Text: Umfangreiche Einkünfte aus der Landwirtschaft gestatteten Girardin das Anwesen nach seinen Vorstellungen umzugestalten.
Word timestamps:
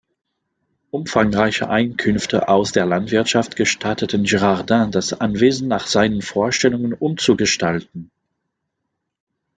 Umfangreiche 0.89 1.69
Einkünfte 1.69 2.47
aus 2.49 2.71
der 2.71 2.87
Landwirtschaft 2.87 3.55
gestatteten 3.55 4.23
Girardin 4.23 4.89
das 4.89 5.13
Anwesen 5.13 5.67
nach 5.67 5.85
seinen 5.85 6.23
Vorstellungen 6.23 6.93
umzugestalten. 6.93 8.09